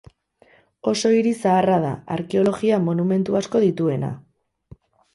[0.91, 4.15] Oso hiri zaharra da, arkeologia-monumentu asko dituena.